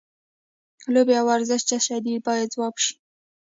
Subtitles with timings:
[0.93, 2.93] لوبې او ورزش څه شی دی باید ځواب شي.